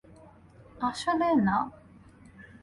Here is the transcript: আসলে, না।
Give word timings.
আসলে, 0.81 1.27
না। 1.41 1.57